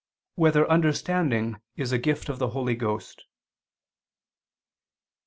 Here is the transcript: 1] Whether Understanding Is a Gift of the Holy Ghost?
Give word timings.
1] 0.33 0.45
Whether 0.47 0.67
Understanding 0.67 1.57
Is 1.75 1.91
a 1.91 1.99
Gift 1.99 2.27
of 2.27 2.39
the 2.39 2.47
Holy 2.57 2.73
Ghost? 2.73 3.25